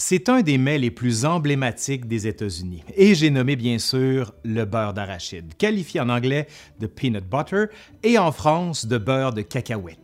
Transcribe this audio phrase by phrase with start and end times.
[0.00, 2.84] C'est un des mets les plus emblématiques des États-Unis.
[2.96, 6.46] Et j'ai nommé bien sûr le beurre d'arachide, qualifié en anglais
[6.78, 7.64] de peanut butter
[8.04, 9.98] et en France de beurre de cacahuète.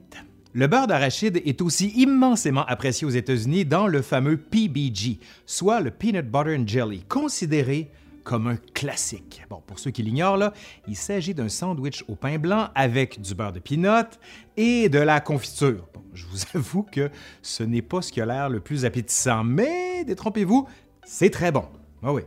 [0.53, 5.93] Le beurre d'arachide est aussi immensément apprécié aux États-Unis dans le fameux PBG, soit le
[5.93, 7.89] Peanut Butter and Jelly, considéré
[8.25, 9.43] comme un classique.
[9.48, 10.50] Bon, pour ceux qui l'ignorent,
[10.88, 14.18] il s'agit d'un sandwich au pain blanc avec du beurre de peanut
[14.56, 15.86] et de la confiture.
[16.14, 17.10] Je vous avoue que
[17.42, 20.66] ce n'est pas ce qui a l'air le plus appétissant, mais détrompez-vous,
[21.05, 21.66] c'est très bon.
[22.02, 22.23] Ah oui,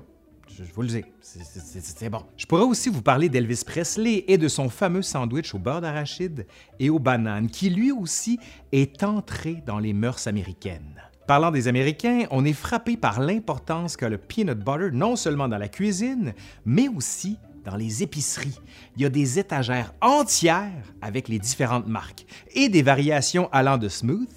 [0.56, 2.24] je, vous le dis, c'est bon.
[2.38, 6.48] Je pourrais aussi vous parler d'Elvis Presley et de son fameux sandwich au beurre d'arachide
[6.80, 8.40] et aux bananes, qui lui aussi
[8.72, 11.02] est entré dans les mœurs américaines.
[11.28, 15.58] Parlant des Américains, on est frappé par l'importance qu'a le peanut butter non seulement dans
[15.58, 16.34] la cuisine,
[16.66, 18.58] mais aussi dans les épiceries.
[18.96, 23.90] Il y a des étagères entières avec les différentes marques et des variations allant de
[23.90, 24.32] smooth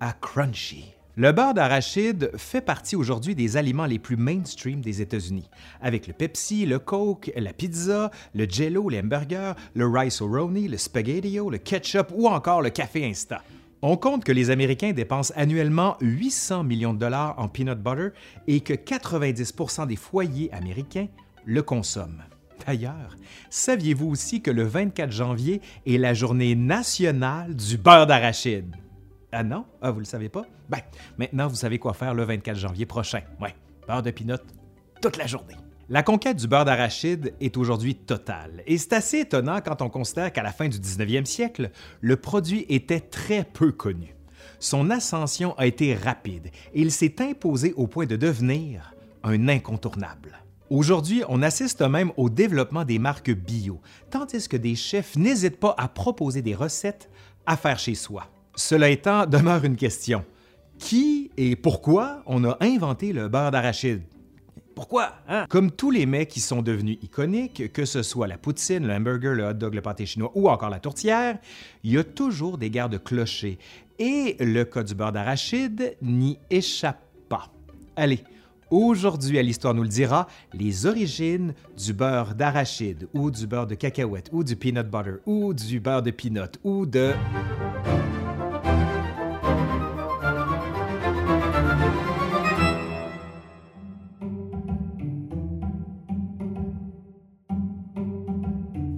[0.00, 0.92] à crunchy.
[1.16, 5.48] Le beurre d'arachide fait partie aujourd'hui des aliments les plus mainstream des États-Unis,
[5.80, 10.78] avec le Pepsi, le Coke, la pizza, le Jello, les hamburgers, le rice roni, le
[10.78, 13.40] spaghettio, le ketchup ou encore le café Insta.
[13.86, 18.60] On compte que les Américains dépensent annuellement 800 millions de dollars en peanut butter et
[18.60, 21.08] que 90% des foyers américains
[21.44, 22.24] le consomment.
[22.66, 23.14] D'ailleurs,
[23.50, 28.74] saviez-vous aussi que le 24 janvier est la journée nationale du beurre d'arachide?
[29.32, 29.66] Ah non?
[29.82, 30.46] Ah, vous le savez pas?
[30.70, 30.80] Ben,
[31.18, 33.20] maintenant, vous savez quoi faire le 24 janvier prochain.
[33.38, 33.54] Ouais,
[33.86, 34.40] beurre de peanut
[35.02, 35.56] toute la journée.
[35.90, 40.32] La conquête du beurre d'arachide est aujourd'hui totale, et c'est assez étonnant quand on considère
[40.32, 44.14] qu'à la fin du 19e siècle, le produit était très peu connu.
[44.58, 50.38] Son ascension a été rapide et il s'est imposé au point de devenir un incontournable.
[50.70, 55.74] Aujourd'hui, on assiste même au développement des marques bio, tandis que des chefs n'hésitent pas
[55.76, 57.10] à proposer des recettes
[57.44, 58.30] à faire chez soi.
[58.56, 60.24] Cela étant, demeure une question.
[60.78, 64.02] Qui et pourquoi on a inventé le beurre d'arachide?
[64.74, 65.12] Pourquoi?
[65.28, 65.46] Hein?
[65.48, 69.34] Comme tous les mets qui sont devenus iconiques, que ce soit la poutine, le hamburger,
[69.34, 71.38] le hot dog, le pâté chinois ou encore la tourtière,
[71.84, 73.58] il y a toujours des gardes clochers.
[73.98, 77.52] Et le cas du beurre d'arachide n'y échappe pas.
[77.94, 78.24] Allez,
[78.70, 83.76] aujourd'hui à l'Histoire nous le dira, les origines du beurre d'arachide ou du beurre de
[83.76, 87.12] cacahuète ou du peanut butter ou du beurre de peanut ou de...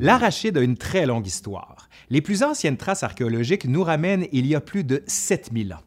[0.07, 1.89] L'arachide a une très longue histoire.
[2.11, 5.81] Les plus anciennes traces archéologiques nous ramènent il y a plus de 7000 ans.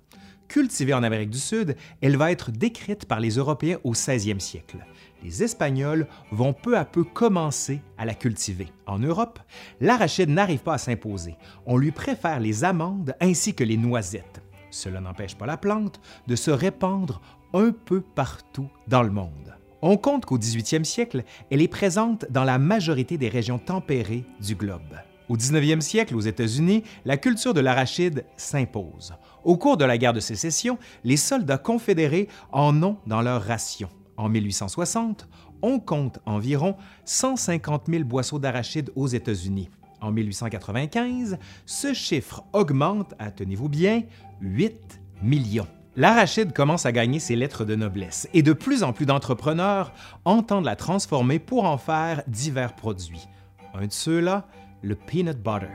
[0.50, 4.86] Cultivée en Amérique du Sud, elle va être décrite par les Européens au 16e siècle.
[5.24, 8.68] Les Espagnols vont peu à peu commencer à la cultiver.
[8.88, 9.40] En Europe,
[9.80, 11.38] l'arachide n'arrive pas à s'imposer.
[11.66, 14.42] On lui préfère les amandes ainsi que les noisettes.
[14.70, 17.22] Cela n'empêche pas la plante de se répandre
[17.54, 19.59] un peu partout dans le monde.
[19.82, 24.56] On compte qu'au 18e siècle, elle est présente dans la majorité des régions tempérées du
[24.56, 24.98] globe.
[25.30, 29.14] Au 19e siècle, aux États-Unis, la culture de l'arachide s'impose.
[29.44, 33.90] Au cours de la guerre de sécession, les soldats confédérés en ont dans leur ration.
[34.18, 35.30] En 1860,
[35.62, 36.76] on compte environ
[37.06, 39.70] 150 000 boisseaux d'arachide aux États-Unis.
[40.02, 44.04] En 1895, ce chiffre augmente à, tenez-vous bien,
[44.42, 45.68] 8 millions.
[46.00, 49.92] L'arachide commence à gagner ses lettres de noblesse et de plus en plus d'entrepreneurs
[50.24, 53.28] entendent la transformer pour en faire divers produits.
[53.74, 54.48] Un de ceux-là,
[54.82, 55.68] le peanut butter.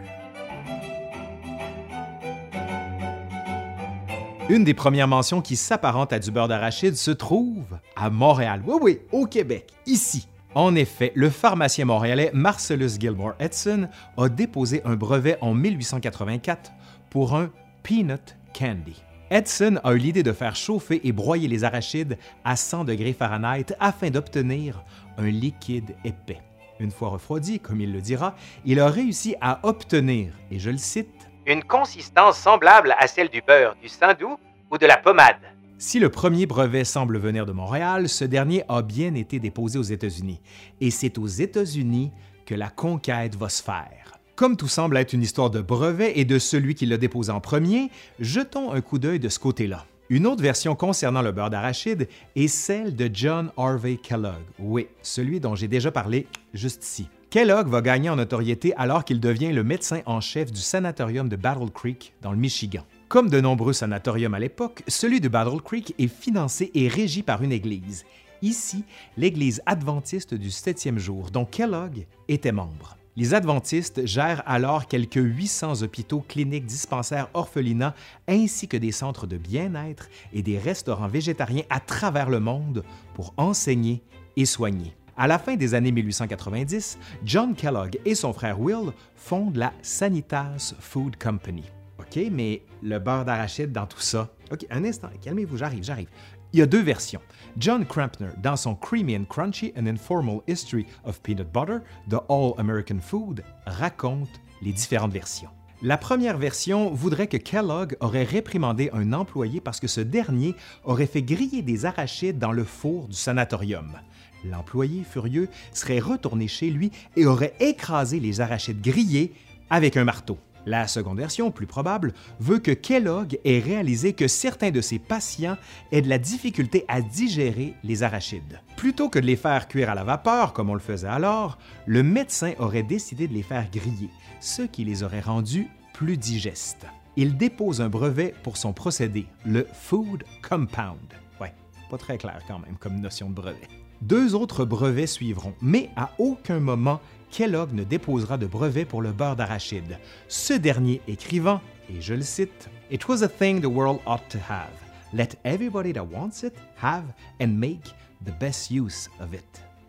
[4.49, 8.63] Une des premières mentions qui s'apparente à du beurre d'arachide se trouve à Montréal.
[8.65, 10.27] Oui, oui, au Québec, ici.
[10.55, 16.73] En effet, le pharmacien montréalais Marcellus Gilmore Edson a déposé un brevet en 1884
[17.11, 17.51] pour un
[17.83, 19.03] peanut candy.
[19.31, 23.75] Edson a eu l'idée de faire chauffer et broyer les arachides à 100 degrés Fahrenheit
[23.81, 24.85] afin d'obtenir
[25.17, 26.41] un liquide épais.
[26.81, 30.77] Une fois refroidi, comme il le dira, il a réussi à obtenir, et je le
[30.77, 34.37] cite, une consistance semblable à celle du beurre, du saindoux
[34.71, 35.41] ou de la pommade.
[35.79, 39.83] Si le premier brevet semble venir de Montréal, ce dernier a bien été déposé aux
[39.83, 40.41] États-Unis.
[40.81, 42.13] Et c'est aux États-Unis
[42.47, 44.14] que la conquête va se faire.
[44.37, 47.41] Comme tout semble être une histoire de brevet et de celui qui l'a déposé en
[47.41, 49.87] premier, jetons un coup d'œil de ce côté-là.
[50.11, 54.43] Une autre version concernant le beurre d'arachide est celle de John Harvey Kellogg.
[54.59, 57.09] Oui, celui dont j'ai déjà parlé juste ici.
[57.31, 61.37] Kellogg va gagner en notoriété alors qu'il devient le médecin en chef du sanatorium de
[61.37, 62.83] Battle Creek dans le Michigan.
[63.09, 67.45] Comme de nombreux sanatoriums à l'époque, celui de Battle Creek est financé et régi par
[67.45, 68.05] une église.
[68.43, 68.85] Ici,
[69.17, 72.97] l'église adventiste du septième jour, dont Kellogg était membre.
[73.17, 77.95] Les adventistes gèrent alors quelques 800 hôpitaux, cliniques, dispensaires, orphelinats,
[78.27, 82.83] ainsi que des centres de bien-être et des restaurants végétariens à travers le monde
[83.15, 84.03] pour enseigner
[84.37, 84.97] et soigner.
[85.17, 90.75] À la fin des années 1890, John Kellogg et son frère Will fondent la Sanitas
[90.81, 91.63] Food Company.
[92.01, 94.29] OK, mais le beurre d'arachide dans tout ça.
[94.53, 96.09] OK, un instant, calmez-vous, j'arrive, j'arrive.
[96.53, 97.21] Il y a deux versions.
[97.57, 102.53] John Crampner, dans son Creamy and Crunchy and Informal History of Peanut Butter, The All
[102.59, 104.31] American Food, raconte
[104.63, 105.51] les différentes versions.
[105.83, 110.55] La première version voudrait que Kellogg aurait réprimandé un employé parce que ce dernier
[110.85, 113.99] aurait fait griller des arachides dans le four du sanatorium.
[114.45, 119.35] L'employé, furieux, serait retourné chez lui et aurait écrasé les arachides grillés
[119.69, 120.39] avec un marteau.
[120.67, 125.57] La seconde version, plus probable, veut que Kellogg ait réalisé que certains de ses patients
[125.93, 128.61] aient de la difficulté à digérer les arachides.
[128.77, 132.03] Plutôt que de les faire cuire à la vapeur, comme on le faisait alors, le
[132.03, 136.87] médecin aurait décidé de les faire griller, ce qui les aurait rendus plus digestes.
[137.17, 140.99] Il dépose un brevet pour son procédé, le Food Compound.
[141.41, 141.55] Ouais,
[141.91, 143.69] pas très clair quand même comme notion de brevet.
[144.03, 147.01] Deux autres brevets suivront, mais à aucun moment
[147.35, 149.99] Kellogg ne déposera de brevet pour le beurre d'arachide.
[150.29, 151.61] Ce dernier écrivant,
[151.91, 154.71] et je le cite, It was a thing the world ought to have.
[155.13, 157.03] Let everybody that wants it have
[157.41, 157.93] and make
[158.25, 159.45] the best use of it.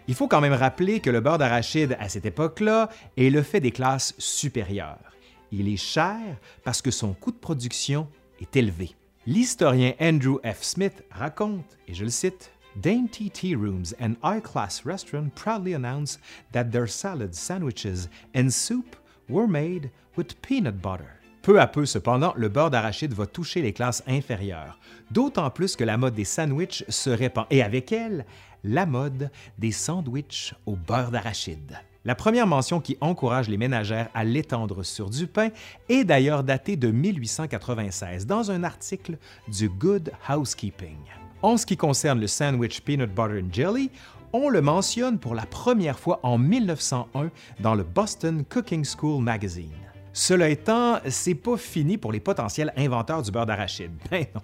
[0.08, 3.60] Il faut quand même rappeler que le beurre d'arachide à cette époque-là est le fait
[3.60, 5.14] des classes supérieures.
[5.52, 6.18] Il est cher
[6.64, 8.08] parce que son coût de production
[8.42, 8.96] est élevé.
[9.28, 10.64] L'historien Andrew F.
[10.64, 12.52] Smith raconte, et je le cite,
[12.82, 16.20] Dainty tea rooms and high class restaurants proudly announce
[16.52, 18.98] that their salads, sandwiches, and soup
[19.30, 21.10] were made with peanut butter.
[21.42, 24.80] Peu à peu, cependant, le beurre d'arachide va toucher les classes inférieures,
[25.12, 28.26] d'autant plus que la mode des sandwichs se répand, et avec elle,
[28.64, 31.80] la mode des sandwichs au beurre d'arachide.
[32.04, 35.50] La première mention qui encourage les ménagères à l'étendre sur du pain
[35.88, 39.18] est d'ailleurs datée de 1896 dans un article
[39.48, 40.98] du Good Housekeeping.
[41.46, 43.92] En ce qui concerne le sandwich peanut butter and jelly,
[44.34, 49.70] on le mentionne pour la première fois en 1901 dans le Boston Cooking School Magazine.
[50.12, 53.92] Cela étant, c'est pas fini pour les potentiels inventeurs du beurre d'arachide.
[54.10, 54.42] Ben non,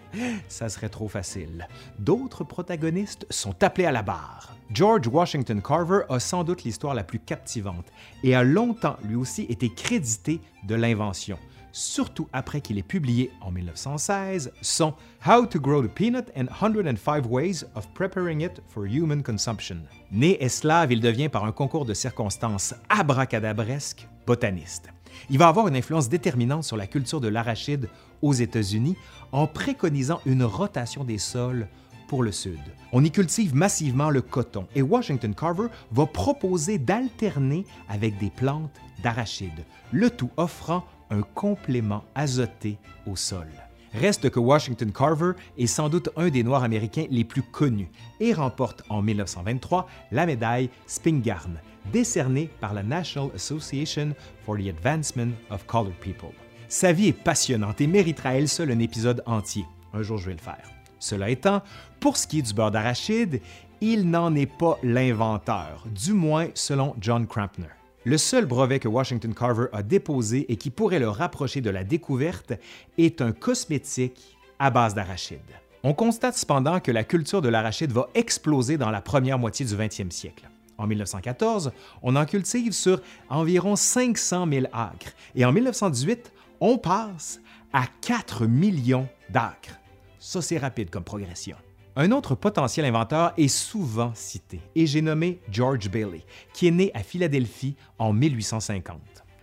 [0.47, 1.67] ça serait trop facile.
[1.97, 4.55] D'autres protagonistes sont appelés à la barre.
[4.71, 7.87] George Washington Carver a sans doute l'histoire la plus captivante
[8.23, 11.39] et a longtemps lui aussi été crédité de l'invention
[11.71, 14.93] surtout après qu'il ait publié en 1916 son
[15.25, 19.77] How to Grow the Peanut and 105 Ways of Preparing It for Human Consumption.
[20.11, 24.89] Né esclave, il devient par un concours de circonstances abracadabresque botaniste.
[25.29, 27.89] Il va avoir une influence déterminante sur la culture de l'arachide
[28.21, 28.97] aux États-Unis
[29.31, 31.67] en préconisant une rotation des sols
[32.07, 32.59] pour le Sud.
[32.91, 38.81] On y cultive massivement le coton et Washington Carver va proposer d'alterner avec des plantes
[39.01, 43.47] d'arachide, le tout offrant un complément azoté au sol.
[43.93, 47.91] Reste que Washington Carver est sans doute un des Noirs américains les plus connus
[48.21, 51.59] et remporte en 1923 la médaille Spingarn,
[51.91, 54.15] décernée par la National Association
[54.45, 56.31] for the Advancement of Colored People.
[56.69, 59.65] Sa vie est passionnante et méritera elle seule un épisode entier.
[59.93, 60.69] Un jour, je vais le faire.
[60.99, 61.61] Cela étant,
[61.99, 63.41] pour ce qui est du beurre d'arachide,
[63.81, 67.80] il n'en est pas l'inventeur, du moins selon John Crampner.
[68.03, 71.83] Le seul brevet que Washington Carver a déposé et qui pourrait le rapprocher de la
[71.83, 72.53] découverte
[72.97, 75.39] est un cosmétique à base d'arachide.
[75.83, 79.75] On constate cependant que la culture de l'arachide va exploser dans la première moitié du
[79.75, 80.49] 20e siècle.
[80.79, 81.71] En 1914,
[82.01, 87.39] on en cultive sur environ 500 000 acres et en 1918, on passe
[87.71, 89.77] à 4 millions d'acres.
[90.17, 91.55] Ça, c'est rapide comme progression.
[91.97, 96.89] Un autre potentiel inventeur est souvent cité, et j'ai nommé George Bailey, qui est né
[96.93, 99.01] à Philadelphie en 1850.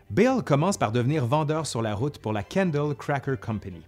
[0.08, 3.82] Bale commence par devenir vendeur sur la route pour la Kendall Cracker Company.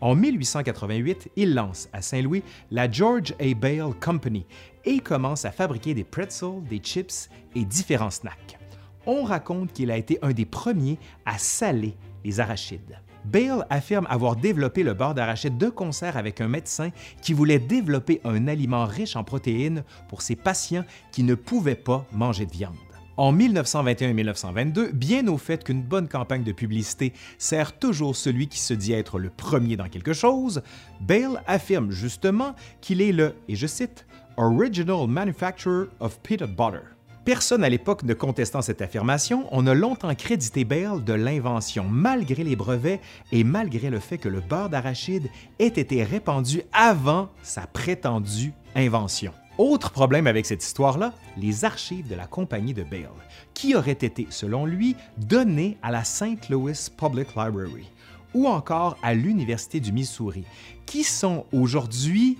[0.00, 3.52] En 1888, il lance à Saint-Louis la George A.
[3.52, 4.46] Bale Company
[4.84, 8.58] et commence à fabriquer des pretzels, des chips et différents snacks.
[9.06, 12.96] On raconte qu'il a été un des premiers à saler les arachides.
[13.24, 16.90] Bale affirme avoir développé le beurre d'arachide de concert avec un médecin
[17.22, 22.06] qui voulait développer un aliment riche en protéines pour ses patients qui ne pouvaient pas
[22.12, 22.74] manger de viande.
[23.16, 28.74] En 1921-1922, bien au fait qu'une bonne campagne de publicité sert toujours celui qui se
[28.74, 30.62] dit être le premier dans quelque chose,
[31.00, 36.93] Bale affirme justement qu'il est le, et je cite, Original Manufacturer of Peanut Butter.
[37.24, 42.44] Personne à l'époque ne contestant cette affirmation, on a longtemps crédité Bale de l'invention, malgré
[42.44, 43.00] les brevets
[43.32, 49.32] et malgré le fait que le beurre d'arachide ait été répandu avant sa prétendue invention.
[49.56, 53.08] Autre problème avec cette histoire-là, les archives de la compagnie de Bale,
[53.54, 56.50] qui auraient été, selon lui, données à la St.
[56.50, 57.90] Louis Public Library
[58.34, 60.44] ou encore à l'Université du Missouri,
[60.84, 62.36] qui sont aujourd'hui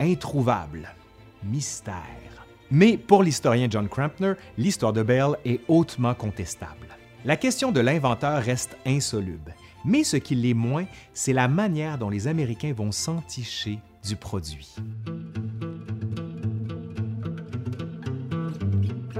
[0.00, 0.88] introuvables.
[1.44, 2.33] Mystère.
[2.74, 6.88] Mais pour l'historien John Crampner, l'histoire de Bale est hautement contestable.
[7.24, 9.54] La question de l'inventeur reste insoluble,
[9.84, 14.74] mais ce qui l'est moins, c'est la manière dont les Américains vont s'enticher du produit.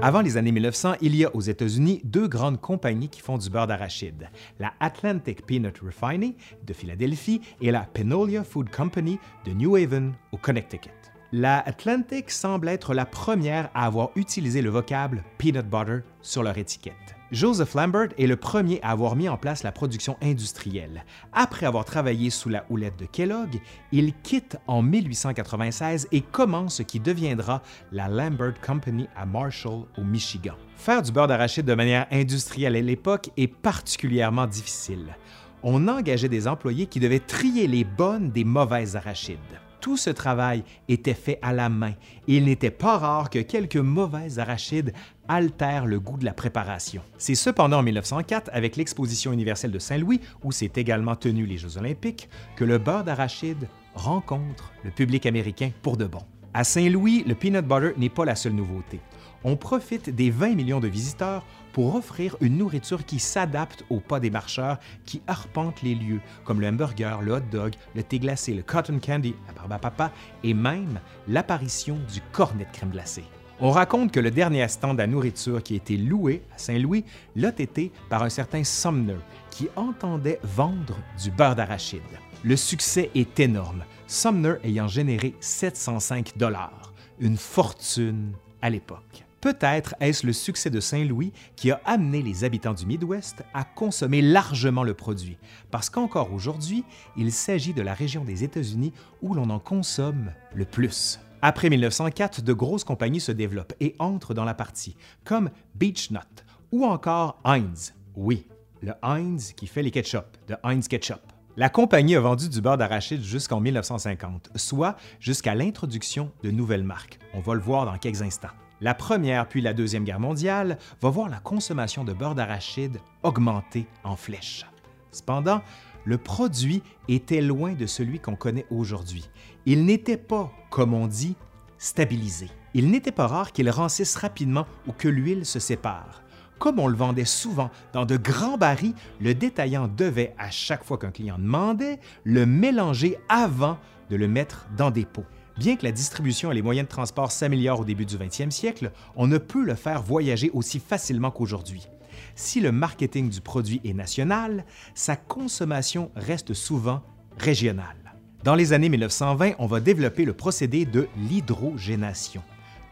[0.01, 3.49] Avant les années 1900, il y a aux États-Unis deux grandes compagnies qui font du
[3.49, 6.33] beurre d'arachide, la Atlantic Peanut Refining
[6.67, 11.14] de Philadelphie et la Penolia Food Company de New Haven au Connecticut.
[11.31, 16.57] La Atlantic semble être la première à avoir utilisé le vocable peanut butter sur leur
[16.57, 16.93] étiquette.
[17.31, 21.03] Joseph Lambert est le premier à avoir mis en place la production industrielle.
[21.33, 23.59] Après avoir travaillé sous la houlette de Kellogg,
[23.91, 30.03] il quitte en 1896 et commence ce qui deviendra la Lambert Company à Marshall, au
[30.03, 30.53] Michigan.
[30.77, 35.17] Faire du beurre d'arachide de manière industrielle à l'époque est particulièrement difficile.
[35.63, 39.39] On engageait des employés qui devaient trier les bonnes des mauvaises arachides
[39.85, 41.93] tout ce travail était fait à la main
[42.27, 44.93] et il n'était pas rare que quelques mauvaises arachides
[45.27, 47.03] altèrent le goût de la préparation.
[47.19, 51.77] C'est cependant en 1904, avec l'exposition universelle de Saint-Louis, où s'est également tenu les Jeux
[51.77, 56.23] olympiques, que le beurre d'arachide rencontre le public américain pour de bon.
[56.55, 58.99] À Saint-Louis, le peanut butter n'est pas la seule nouveauté
[59.45, 64.19] on profite des 20 millions de visiteurs pour offrir une nourriture qui s'adapte au pas
[64.19, 68.55] des marcheurs qui arpentent les lieux, comme le hamburger, le hot dog, le thé glacé,
[68.55, 70.11] le cotton candy, la barbe à papa
[70.43, 73.23] et même l'apparition du cornet de crème glacée.
[73.59, 77.53] On raconte que le dernier stand à nourriture qui a été loué à Saint-Louis l'a
[77.55, 79.19] été par un certain Sumner
[79.51, 82.01] qui entendait vendre du beurre d'arachide.
[82.43, 89.24] Le succès est énorme, Sumner ayant généré 705 dollars, une fortune à l'époque.
[89.45, 94.23] Peut-être est-ce le succès de Saint-Louis qui a amené les habitants du Midwest à consommer
[94.23, 95.37] largement le produit,
[95.69, 96.83] parce qu'encore aujourd'hui,
[97.15, 101.19] il s'agit de la région des États-Unis où l'on en consomme le plus.
[101.43, 106.83] Après 1904, de grosses compagnies se développent et entrent dans la partie, comme Beechnut ou
[106.83, 107.93] encore Heinz.
[108.15, 108.47] Oui,
[108.81, 111.21] le Heinz qui fait les ketchup, de Heinz Ketchup.
[111.55, 117.19] La compagnie a vendu du beurre d'arachide jusqu'en 1950, soit jusqu'à l'introduction de nouvelles marques.
[117.35, 118.49] On va le voir dans quelques instants.
[118.81, 123.87] La Première puis la Deuxième Guerre mondiale va voir la consommation de beurre d'arachide augmenter
[124.03, 124.65] en flèche.
[125.11, 125.61] Cependant,
[126.03, 129.29] le produit était loin de celui qu'on connaît aujourd'hui.
[129.65, 131.35] Il n'était pas, comme on dit,
[131.77, 132.49] stabilisé.
[132.73, 136.21] Il n'était pas rare qu'il rancisse rapidement ou que l'huile se sépare.
[136.59, 140.97] Comme on le vendait souvent dans de grands barils, le détaillant devait, à chaque fois
[140.97, 143.77] qu'un client demandait, le mélanger avant
[144.09, 145.25] de le mettre dans des pots.
[145.57, 148.91] Bien que la distribution et les moyens de transport s'améliorent au début du 20e siècle,
[149.15, 151.87] on ne peut le faire voyager aussi facilement qu'aujourd'hui.
[152.35, 157.01] Si le marketing du produit est national, sa consommation reste souvent
[157.37, 157.95] régionale.
[158.43, 162.43] Dans les années 1920, on va développer le procédé de l'hydrogénation.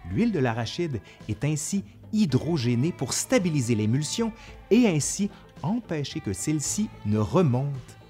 [0.09, 4.31] L'huile de l'arachide est ainsi hydrogénée pour stabiliser l'émulsion
[4.71, 5.29] et ainsi
[5.61, 7.67] empêcher que celle-ci ne remonte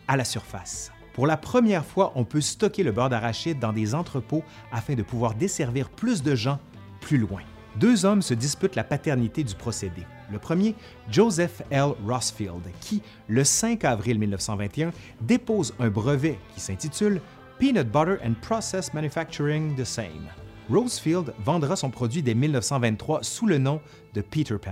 [0.08, 0.93] à la surface.
[1.14, 5.04] Pour la première fois, on peut stocker le beurre d'arachide dans des entrepôts afin de
[5.04, 6.60] pouvoir desservir plus de gens
[7.02, 7.42] plus loin.
[7.76, 10.04] Deux hommes se disputent la paternité du procédé.
[10.32, 10.76] Le premier,
[11.12, 11.92] Joseph L.
[12.08, 14.92] Rossfield, qui, le 5 avril 1921,
[15.22, 17.22] dépose un brevet qui s'intitule
[17.60, 20.28] Peanut Butter and Process Manufacturing the Same.
[20.72, 23.82] Rosefield vendra son produit dès 1923 sous le nom
[24.14, 24.72] de Peter Pan.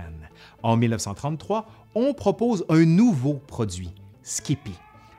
[0.62, 3.90] En 1933, on propose un nouveau produit,
[4.22, 4.74] Skippy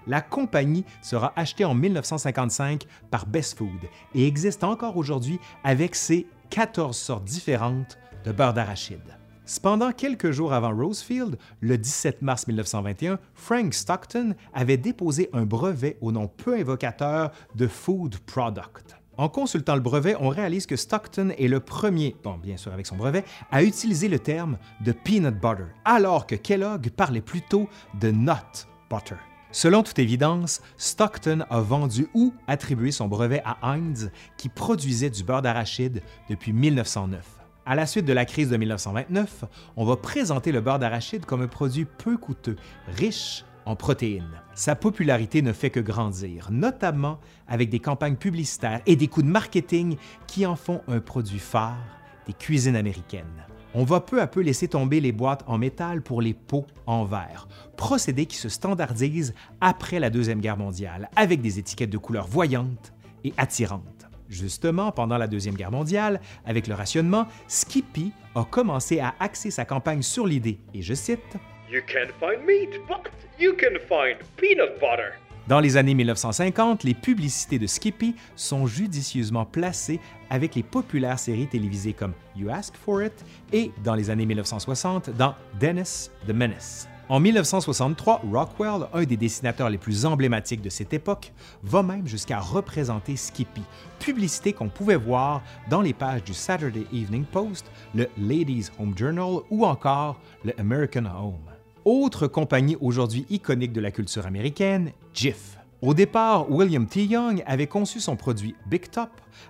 [0.07, 6.27] la compagnie sera achetée en 1955 par Best Food et existe encore aujourd'hui avec ses
[6.49, 9.17] 14 sortes différentes de beurre d'arachide.
[9.45, 15.97] Cependant, quelques jours avant Rosefield, le 17 mars 1921, Frank Stockton avait déposé un brevet
[15.99, 18.95] au nom peu invocateur de Food Product.
[19.17, 22.85] En consultant le brevet, on réalise que Stockton est le premier, bon bien sûr avec
[22.87, 27.69] son brevet, à utiliser le terme de peanut butter, alors que Kellogg parlait plutôt
[27.99, 29.15] de nut butter.
[29.53, 35.23] Selon toute évidence, Stockton a vendu ou attribué son brevet à Heinz, qui produisait du
[35.23, 37.23] beurre d'arachide depuis 1909.
[37.67, 39.45] À la suite de la crise de 1929,
[39.77, 42.55] on va présenter le beurre d'arachide comme un produit peu coûteux,
[42.97, 44.41] riche en protéines.
[44.55, 49.31] Sa popularité ne fait que grandir, notamment avec des campagnes publicitaires et des coups de
[49.31, 51.77] marketing qui en font un produit phare
[52.25, 56.21] des cuisines américaines on va peu à peu laisser tomber les boîtes en métal pour
[56.21, 61.59] les pots en verre, procédé qui se standardise après la Deuxième Guerre mondiale, avec des
[61.59, 64.07] étiquettes de couleurs voyantes et attirantes.
[64.29, 69.65] Justement, pendant la Deuxième Guerre mondiale, avec le rationnement, Skippy a commencé à axer sa
[69.65, 71.37] campagne sur l'idée, et je cite,
[71.71, 75.13] You can't find meat, but you can find peanut butter.
[75.47, 81.47] Dans les années 1950, les publicités de Skippy sont judicieusement placées avec les populaires séries
[81.47, 83.13] télévisées comme You Ask for It
[83.51, 86.87] et dans les années 1960 dans Dennis the Menace.
[87.09, 92.39] En 1963, Rockwell, un des dessinateurs les plus emblématiques de cette époque, va même jusqu'à
[92.39, 93.63] représenter Skippy,
[93.99, 99.41] publicité qu'on pouvait voir dans les pages du Saturday Evening Post, le Ladies Home Journal
[99.49, 101.52] ou encore le American Home.
[101.85, 105.57] Autre compagnie aujourd'hui iconique de la culture américaine, Jif.
[105.81, 107.03] Au départ, William T.
[107.03, 109.09] Young avait conçu son produit Big Top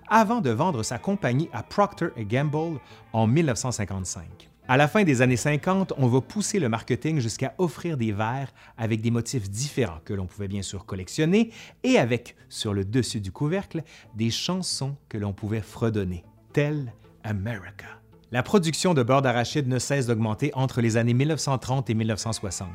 [0.10, 2.80] avant de vendre sa compagnie à Procter Gamble
[3.12, 4.50] en 1955.
[4.68, 8.52] À la fin des années 50, on va pousser le marketing jusqu'à offrir des verres
[8.78, 11.52] avec des motifs différents que l'on pouvait bien sûr collectionner
[11.84, 13.84] et avec, sur le dessus du couvercle,
[14.16, 16.92] des chansons que l'on pouvait fredonner, telles
[17.24, 18.03] America.
[18.34, 22.68] La production de beurre d'arachide ne cesse d'augmenter entre les années 1930 et 1960.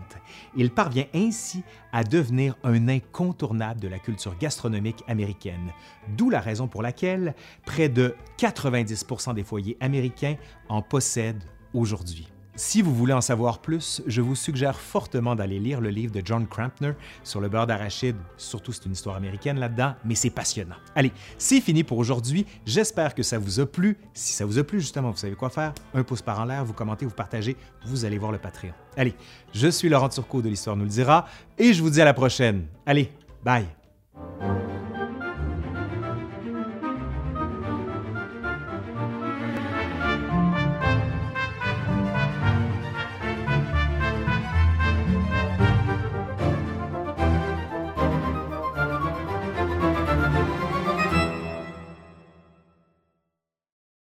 [0.57, 5.73] Il parvient ainsi à devenir un incontournable de la culture gastronomique américaine,
[6.17, 7.35] d'où la raison pour laquelle
[7.67, 10.37] près de 90% des foyers américains
[10.69, 11.43] en possèdent
[11.75, 12.29] aujourd'hui.
[12.59, 16.21] Si vous voulez en savoir plus, je vous suggère fortement d'aller lire le livre de
[16.25, 18.17] John Crampner sur le beurre d'arachide.
[18.37, 20.75] Surtout, c'est une histoire américaine là-dedans, mais c'est passionnant.
[20.97, 22.47] Allez, c'est fini pour aujourd'hui.
[22.67, 23.97] J'espère que ça vous a plu.
[24.13, 25.73] Si ça vous a plu, justement, vous savez quoi faire?
[25.95, 28.75] Un pouce par en l'air, vous commentez, vous partagez, vous allez voir le Patreon.
[28.97, 29.15] Allez,
[29.55, 31.27] je suis Laurent Turcot de l'Histoire nous le dira
[31.59, 32.67] et je vous dis à la prochaine.
[32.85, 33.13] Allez,
[33.45, 33.69] bye!